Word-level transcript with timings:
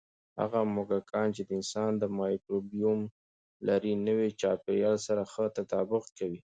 هغه 0.39 0.59
موږکان 0.75 1.27
چې 1.35 1.41
د 1.45 1.49
انسان 1.59 1.91
مایکروبیوم 2.19 3.01
لري، 3.67 3.93
نوي 4.07 4.29
چاپېریال 4.41 4.97
سره 5.07 5.21
ښه 5.31 5.45
تطابق 5.57 6.03
کوي. 6.17 6.39